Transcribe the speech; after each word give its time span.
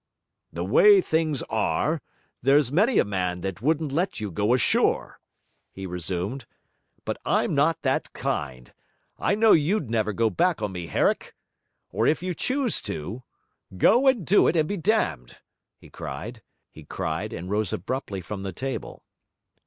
'The 0.51 0.65
way 0.65 0.99
things 0.99 1.43
are, 1.43 2.01
there's 2.41 2.71
many 2.71 2.97
a 2.97 3.05
man 3.05 3.41
that 3.41 3.61
wouldn't 3.61 3.91
let 3.91 4.19
you 4.19 4.31
go 4.31 4.51
ashore,' 4.55 5.19
he 5.71 5.85
resumed. 5.85 6.47
'But 7.05 7.21
I'm 7.23 7.53
not 7.53 7.83
that 7.83 8.11
kind. 8.11 8.73
I 9.19 9.35
know 9.35 9.51
you'd 9.51 9.91
never 9.91 10.11
go 10.11 10.31
back 10.31 10.59
on 10.59 10.71
me, 10.71 10.87
Herrick! 10.87 11.35
Or 11.91 12.07
if 12.07 12.23
you 12.23 12.33
choose 12.33 12.81
to 12.81 13.21
go, 13.77 14.07
and 14.07 14.25
do 14.25 14.47
it, 14.47 14.55
and 14.55 14.67
be 14.67 14.75
damned!' 14.75 15.37
he 15.77 15.91
cried, 15.91 16.41
and 16.75 17.51
rose 17.51 17.71
abruptly 17.71 18.21
from 18.21 18.41
the 18.41 18.51
table. 18.53 19.03